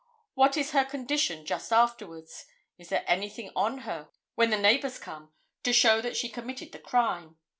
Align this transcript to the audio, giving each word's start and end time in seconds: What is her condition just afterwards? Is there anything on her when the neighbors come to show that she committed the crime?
What 0.33 0.57
is 0.57 0.71
her 0.71 0.83
condition 0.83 1.45
just 1.45 1.71
afterwards? 1.71 2.47
Is 2.79 2.89
there 2.89 3.03
anything 3.05 3.51
on 3.55 3.81
her 3.81 4.09
when 4.33 4.49
the 4.49 4.57
neighbors 4.57 4.97
come 4.97 5.31
to 5.61 5.71
show 5.71 6.01
that 6.01 6.17
she 6.17 6.27
committed 6.27 6.71
the 6.71 6.79
crime? 6.79 7.37